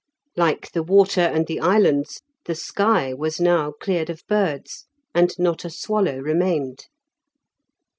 Like 0.35 0.71
the 0.71 0.81
water 0.81 1.21
and 1.21 1.45
the 1.45 1.59
islands, 1.59 2.23
the 2.45 2.55
sky 2.55 3.13
was 3.13 3.39
now 3.39 3.71
cleared 3.71 4.09
of 4.09 4.23
birds, 4.27 4.87
and 5.13 5.31
not 5.37 5.63
a 5.63 5.69
swallow 5.69 6.17
remained. 6.17 6.87